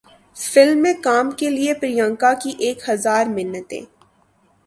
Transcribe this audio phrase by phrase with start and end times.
[0.37, 3.81] film میں کام کیلئے پریانکا کی ایک ہزار منتیں